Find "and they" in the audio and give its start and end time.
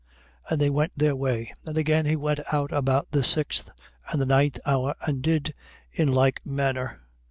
0.51-0.69